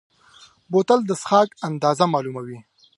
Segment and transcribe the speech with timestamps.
[0.71, 2.59] بوتل د څښاک اندازه معلوموي.